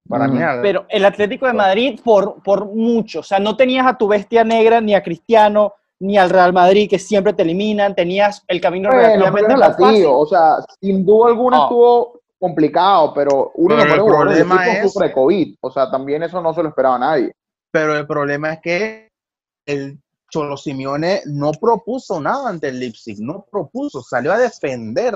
[0.07, 0.39] Para mí.
[0.61, 3.19] Pero el Atlético de Madrid por, por mucho.
[3.19, 6.89] O sea, no tenías a tu bestia negra, ni a Cristiano, ni al Real Madrid,
[6.89, 7.95] que siempre te eliminan.
[7.95, 10.05] Tenías el camino bueno, relativamente más fácil.
[10.07, 14.93] O sea, sin duda alguna estuvo complicado, pero uno pero no puede el problema es...
[14.93, 15.55] de COVID.
[15.61, 17.31] O sea, también eso no se lo esperaba a nadie.
[17.71, 19.07] Pero el problema es que
[19.65, 25.13] el Cholo Simeone no propuso nada ante el Leipzig, no propuso, salió a defender.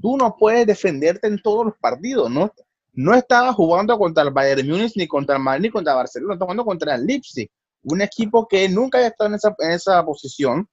[0.00, 2.52] Tú no puedes defenderte en todos los partidos, ¿no?
[2.92, 6.34] No estaba jugando contra el Bayern Múnich, ni contra el Madrid, ni contra el Barcelona,
[6.34, 7.50] estaba jugando contra el Leipzig,
[7.84, 10.68] un equipo que nunca había estado en esa, en esa posición,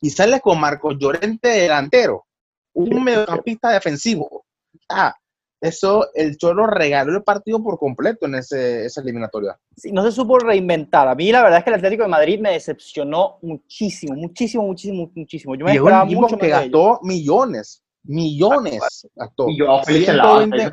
[0.00, 2.26] y sale con Marcos Llorente delantero,
[2.72, 4.44] un mediocampista defensivo.
[4.88, 5.14] Ah,
[5.60, 9.58] eso el Cholo regaló el partido por completo en ese, esa eliminatoria.
[9.76, 11.06] Sí, no se supo reinventar.
[11.06, 15.10] A mí la verdad es que el Atlético de Madrid me decepcionó muchísimo, muchísimo, muchísimo,
[15.14, 15.54] muchísimo.
[15.56, 19.48] Yo me y esperaba un mucho que gastó millones, millones gastó.
[19.48, 20.70] Y Joao Félix 120,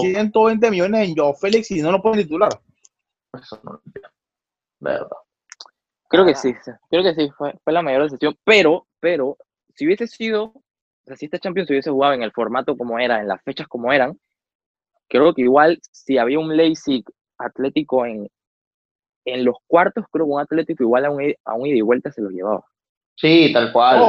[0.00, 2.50] 120 millones en Joao Félix y no lo pueden titular.
[3.32, 3.80] Eso no
[4.78, 5.08] Verdad.
[6.08, 6.54] Creo que sí,
[6.88, 9.36] creo que sí, fue, fue la mayor decepción, pero, pero,
[9.74, 10.52] si hubiese sido
[11.06, 13.92] sea, si este Champions hubiese jugado en el formato como era, en las fechas como
[13.92, 14.18] eran,
[15.08, 17.04] creo que igual si había un Leipzig
[17.38, 18.28] Atlético en,
[19.24, 22.10] en los cuartos, creo que un Atlético igual a un, a un ida y vuelta
[22.10, 22.64] se lo llevaba.
[23.14, 24.02] Sí, tal cual.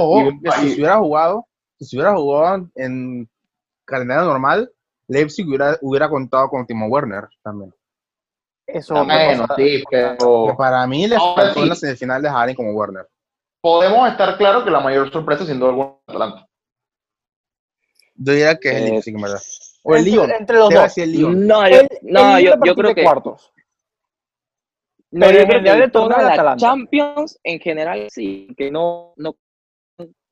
[0.60, 1.46] si se hubiera jugado,
[1.86, 3.30] si hubiera jugado en
[3.86, 4.72] calendario normal,
[5.08, 7.74] Leipzig hubiera, hubiera contado con Timo Werner también.
[8.66, 10.54] Eso bueno, sí, pero...
[10.58, 13.08] para mí le faltó en la semifinal de Harry como Werner.
[13.62, 16.48] Podemos estar claros que la mayor sorpresa siendo el Atlanta.
[18.16, 19.42] Yo diría que es el Leipzig, ¿verdad?
[19.84, 20.32] O el Lyon.
[20.32, 20.98] Entre los dos.
[20.98, 21.48] El Lyon.
[21.48, 23.04] No, yo, no, yo, yo creo que.
[23.04, 23.54] Cuartos.
[25.12, 29.38] No, yo creo que toda la Champions en general sí, que no, no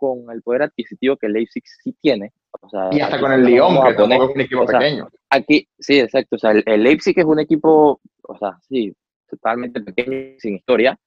[0.05, 2.33] con el poder adquisitivo que Leipzig sí tiene.
[2.61, 5.09] O sea, y hasta con el Lyon, que es un equipo o sea, pequeño.
[5.29, 6.35] Aquí, sí, exacto.
[6.35, 8.95] O sea, el, el, Leipzig es un equipo, o sea, sí,
[9.27, 10.97] totalmente pequeño, sin historia,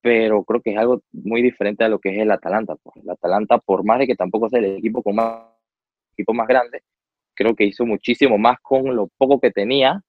[0.00, 2.76] pero creo que es algo muy diferente a lo que es el Atalanta.
[2.76, 2.96] Pues.
[3.02, 5.46] El Atalanta, por más de que tampoco sea el equipo con más
[6.12, 6.82] equipo más grande,
[7.34, 10.02] creo que hizo muchísimo más con lo poco que tenía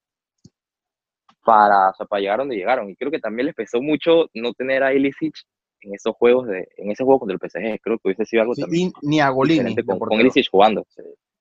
[1.43, 2.89] para, o sea, para llegar donde llegaron.
[2.89, 5.35] Y creo que también les pesó mucho no tener a Ilicic
[5.81, 7.81] en esos juegos de, en ese juego contra el PSG.
[7.81, 10.85] Creo que hubiese sido algo también ni a Golini con, con Ilicic jugando.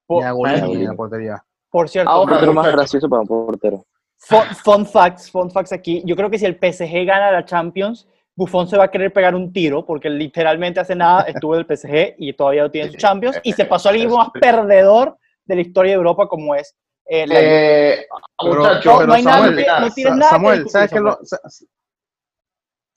[0.09, 1.45] Ni a Golini en la portería.
[1.71, 3.85] Por cierto, ah, pero más gracioso para un portero.
[4.19, 6.03] Fun, facts, fun facts aquí.
[6.05, 9.35] Yo creo que si el PSG gana la Champions, Buffon se va a querer pegar
[9.35, 12.97] un tiro porque literalmente hace nada estuvo en el PSG y todavía no tiene su
[12.97, 16.75] Champions y se pasó al equipo más perdedor de la historia de Europa como es
[17.11, 18.07] eh, eh
[18.41, 21.19] muchacho, no, hay Samuel, nada, no tienes nada Samuel, ¿sabes qué lo,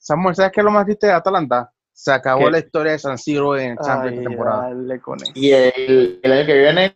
[0.02, 1.72] Samuel, ¿sabes qué es lo más triste de Atalanta?
[1.92, 4.70] Se acabó la historia de San Siro en Champions de temporada.
[5.32, 6.92] Y el, el, año que viene,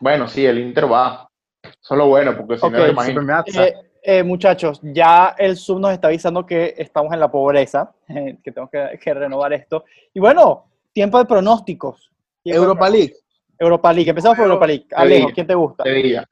[0.00, 1.30] bueno, sí, el Inter va.
[1.80, 3.44] Solo bueno, porque si okay, no, imagino.
[3.46, 8.50] Eh, eh, muchachos, ya el sub nos está avisando que estamos en la pobreza, que
[8.50, 9.84] tenemos que, renovar esto.
[10.12, 12.10] Y bueno, tiempo de pronósticos.
[12.44, 13.14] Europa League.
[13.56, 14.10] Europa League.
[14.10, 14.86] Empezamos por Europa League.
[14.96, 15.84] Alejo, ¿quién te gusta?
[15.84, 16.28] Sevilla.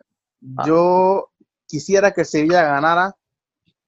[0.67, 1.31] Yo
[1.69, 3.15] quisiera que Sevilla ganara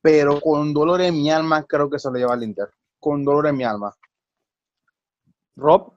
[0.03, 2.69] pero con dolor en mi alma creo que se lo lleva al Inter.
[2.99, 3.95] Con dolor en mi alma.
[5.57, 5.95] Rob.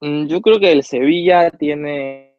[0.00, 2.38] Mm, yo creo que el Sevilla tiene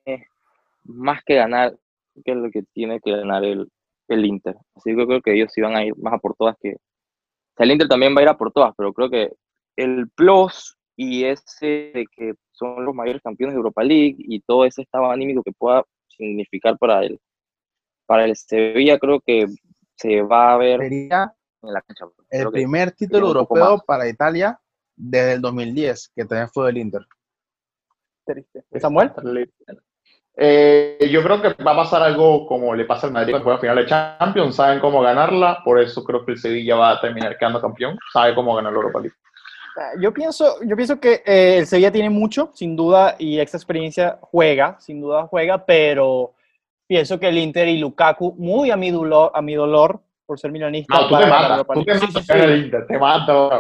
[0.85, 1.77] más que ganar
[2.23, 3.69] que lo que tiene que ganar el,
[4.07, 4.55] el Inter.
[4.75, 6.75] Así que yo creo que ellos iban a ir más a por todas que...
[6.75, 9.31] O sea, el Inter también va a ir a por todas, pero creo que
[9.75, 14.65] el plus y ese de que son los mayores campeones de Europa League y todo
[14.65, 17.19] ese estado anímico que pueda significar para el,
[18.05, 19.45] para el Sevilla, creo que
[19.95, 22.05] se va a ver en la cancha.
[22.29, 24.59] El primer título europeo para Italia
[24.95, 27.01] desde el 2010, que también fue del Inter.
[28.25, 28.63] Triste.
[28.79, 29.11] ¿Samuel?
[30.37, 33.59] Eh, yo creo que va a pasar algo como le pasa al Madrid cuando juega
[33.59, 37.37] final de Champions, saben cómo ganarla, por eso creo que el Sevilla va a terminar
[37.37, 39.15] quedando campeón, sabe cómo ganar la Europa League.
[39.99, 44.17] Yo pienso, yo pienso que eh, el Sevilla tiene mucho, sin duda, y esa experiencia
[44.21, 46.33] juega, sin duda juega, pero
[46.87, 50.51] pienso que el Inter y Lukaku, muy a mi dolor, a mi dolor por ser
[50.51, 50.95] milanista.
[50.95, 53.51] No, tú te matas, tú te matas el Inter, te matas.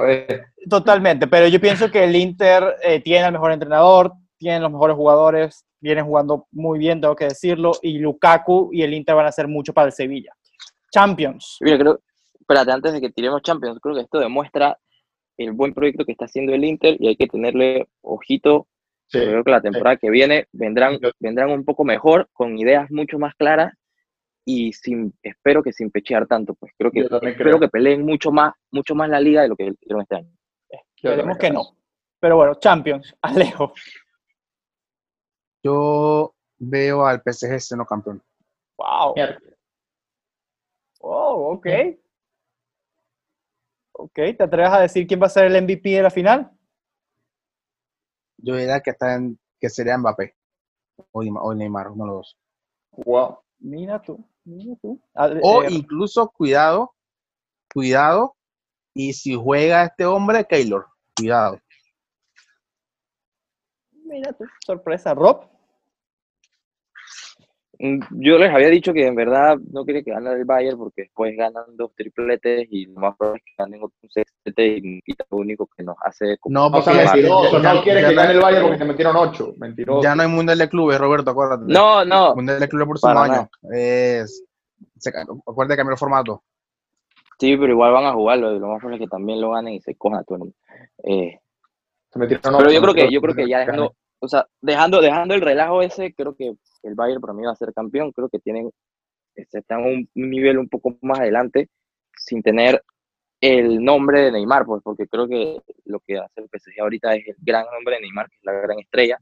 [0.69, 4.95] Totalmente, pero yo pienso que el Inter eh, tiene el mejor entrenador, tiene los mejores
[4.95, 9.29] jugadores, viene jugando muy bien, tengo que decirlo, y Lukaku y el Inter van a
[9.29, 10.33] hacer mucho para el Sevilla.
[10.91, 11.57] Champions.
[11.61, 11.99] Mira, creo,
[12.39, 14.77] espérate, antes de que tiremos Champions, creo que esto demuestra
[15.37, 18.67] el buen proyecto que está haciendo el Inter y hay que tenerle ojito.
[19.09, 23.35] Creo que la temporada que viene vendrán, vendrán un poco mejor, con ideas mucho más
[23.35, 23.73] claras
[24.45, 28.53] y sin, espero que sin pechear tanto, pues creo que espero que peleen mucho más,
[28.71, 30.29] mucho más la liga de lo que hicieron este año.
[30.95, 31.77] Esperemos que no.
[32.19, 33.73] Pero bueno, Champions, Alejo.
[35.63, 38.21] Yo veo al PSG siendo campeón.
[38.77, 39.15] Wow.
[40.99, 41.67] Oh, ok.
[43.93, 46.51] Ok, ¿te atreves a decir quién va a ser el MVP de la final?
[48.37, 50.35] Yo diría que, está en, que sería Mbappé
[51.11, 52.37] o, Neymar, uno de los dos.
[53.05, 55.01] Wow, mira tú, mira tú.
[55.13, 56.93] o eh, incluso, cuidado,
[57.73, 58.35] cuidado,
[58.93, 61.59] y si juega este hombre, Keylor, cuidado.
[63.91, 65.13] Mira tú, sorpresa.
[65.13, 65.54] Rob.
[67.79, 71.03] Mm, yo les había dicho que en verdad no quería que gane el Bayern porque
[71.03, 75.37] después ganan dos tripletes y lo más probable es que ganen otro sextete y, lo
[75.37, 76.37] único que nos hace...
[76.45, 80.03] No, porque mentiroso, no quiere que gane el Bayern porque te metieron ocho, mentiroso.
[80.03, 81.65] Ya no hay Mundial de Clubes, Roberto, acuérdate.
[81.67, 82.35] No, no.
[82.35, 83.49] Mundial de Clubes por su año.
[83.71, 84.43] Es...
[85.05, 86.43] Acuérdate de cambiar el formato.
[87.39, 89.73] Sí, pero igual van a jugarlo y lo más probable es que también lo ganen
[89.73, 90.47] y se cojan a todo
[91.03, 91.39] eh,
[92.13, 95.81] pero yo creo que yo creo que ya dejando o sea, dejando, dejando el relajo
[95.81, 98.11] ese, creo que el Bayern para mí va a ser campeón.
[98.11, 98.71] Creo que tienen,
[99.35, 101.69] este, están un, nivel un poco más adelante
[102.17, 102.81] sin tener
[103.41, 107.27] el nombre de Neymar, pues porque creo que lo que hace el PSG ahorita es
[107.27, 109.17] el gran nombre de Neymar, que es la gran estrella.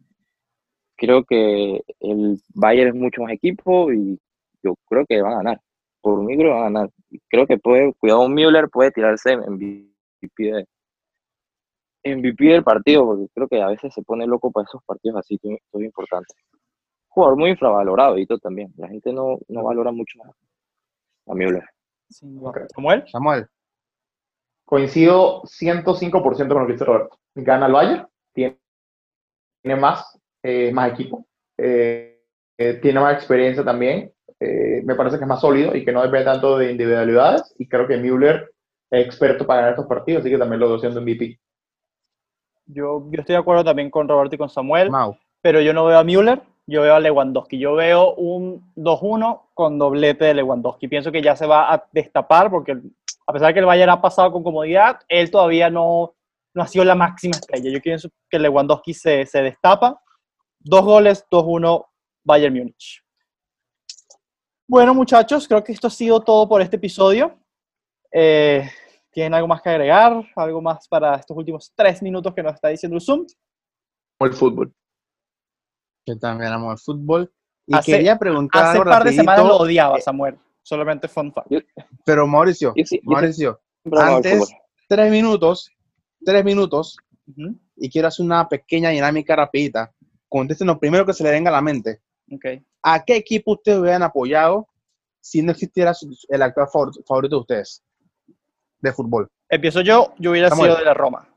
[0.95, 4.19] Creo que el Bayern es mucho más equipo y
[4.63, 5.61] yo creo que van a ganar.
[6.01, 6.89] Por mí creo que van a ganar.
[7.29, 9.87] Creo que puede, cuidado, Müller puede tirarse en MVP
[10.37, 10.65] de,
[12.03, 15.39] MVP del partido, porque creo que a veces se pone loco para esos partidos así,
[15.71, 16.33] muy importante.
[17.13, 18.73] Jugador muy infravalorado, y todo también.
[18.75, 20.19] La gente no, no valora mucho
[21.27, 21.63] a Müller.
[22.09, 23.03] ¿Samuel?
[23.07, 23.47] Samuel.
[24.65, 27.19] Coincido 105% con lo que dice Roberto.
[27.35, 28.57] Gana el Bayern, tiene,
[29.61, 32.19] tiene más, eh, más equipo, eh,
[32.57, 34.11] eh, tiene más experiencia también.
[34.39, 37.53] me parece que es más sólido y que no depende tanto de individualidades.
[37.59, 38.51] Y creo que Müller
[38.89, 41.39] es experto para ganar estos partidos, así que también lo veo siendo MVP.
[42.65, 44.89] Yo, yo estoy de acuerdo también con Roberto y con Samuel,
[45.41, 47.57] pero yo no veo a Müller, yo veo a Lewandowski.
[47.57, 50.87] Yo veo un 2-1 con doblete de Lewandowski.
[50.87, 52.73] Pienso que ya se va a destapar porque
[53.25, 56.15] a pesar de que el Bayern ha pasado con comodidad, él todavía no,
[56.53, 57.69] no ha sido la máxima estrella.
[57.71, 60.01] Yo pienso que Lewandowski se, se destapa.
[60.59, 61.85] Dos goles, 2-1
[62.23, 63.01] Bayern Múnich.
[64.67, 67.37] Bueno, muchachos, creo que esto ha sido todo por este episodio.
[68.11, 68.69] Eh,
[69.11, 70.23] ¿Tienen algo más que agregar?
[70.35, 73.25] ¿Algo más para estos últimos tres minutos que nos está diciendo el Zoom?
[74.19, 74.73] El fútbol.
[76.05, 77.31] Yo también amo el fútbol.
[77.65, 80.37] Y quería preguntar Hace un par de semanas lo odiaba, Samuel.
[80.61, 81.51] Solamente fun fact.
[82.05, 83.61] Pero Mauricio, Mauricio,
[83.91, 84.53] antes,
[84.87, 85.69] tres minutos,
[86.25, 86.97] tres minutos,
[87.75, 89.93] y quiero hacer una pequeña dinámica rapidita.
[90.29, 92.01] Contesten lo primero que se le venga a la mente.
[92.31, 92.65] Okay.
[92.81, 94.67] ¿A qué equipo ustedes hubieran apoyado
[95.21, 95.93] si no existiera
[96.29, 96.67] el actual
[97.05, 97.83] favorito de ustedes?
[98.83, 99.31] de fútbol?
[99.49, 101.27] Empiezo yo, yo hubiera sido de la Roma.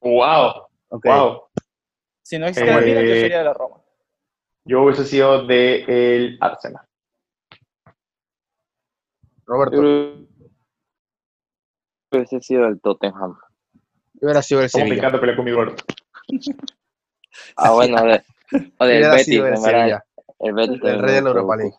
[0.00, 0.66] Wow.
[0.90, 1.42] Wow.
[2.26, 3.76] Si no existiera eh, yo sería de la Roma.
[4.64, 6.84] Yo hubiese sido de el Arsenal.
[9.44, 9.80] Roberto.
[9.80, 10.26] Yo
[12.10, 13.38] hubiese sido del Tottenham.
[14.14, 14.90] Yo hubiera sido el Sevilla.
[14.90, 15.76] me encanta pelear con mi gordo.
[17.58, 18.24] ah, bueno, de,
[18.76, 20.00] o del Betis, el,
[20.40, 20.82] el Betis.
[20.82, 21.76] El rey de la Europa League.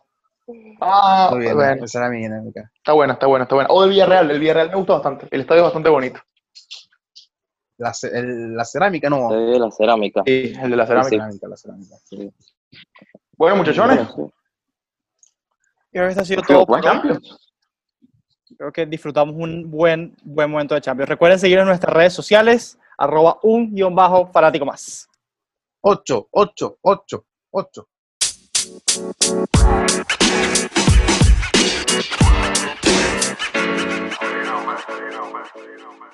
[0.80, 1.84] Ah, bueno.
[1.84, 2.72] esa era mi dinámica.
[2.74, 3.68] Está buena, está buena, está buena.
[3.70, 5.28] O del Villarreal, el Villarreal me gusta bastante.
[5.30, 6.20] El estadio es bastante bonito
[7.78, 9.32] la, el, la cerámica, no.
[9.32, 10.22] El de la cerámica.
[10.26, 11.30] Sí, el de la cerámica.
[11.30, 11.38] Sí.
[11.42, 11.96] La cerámica.
[12.04, 12.30] Sí.
[13.36, 14.08] Bueno, muchachones.
[15.90, 17.52] Creo que esto ha sido todo Champions.
[18.56, 21.08] Creo que disfrutamos un buen, buen momento de Champions.
[21.08, 25.08] Recuerden seguir en nuestras redes sociales, arroba un guion bajo fanático más.
[25.80, 27.88] 8, 8, 8, 8.
[28.08, 28.14] You
[34.44, 34.78] know, man.
[34.88, 35.44] You know, man.
[35.56, 36.10] You know, man.